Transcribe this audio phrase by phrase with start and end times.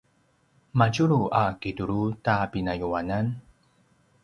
[0.77, 3.25] madjulu a kitulu ta pinayuanan?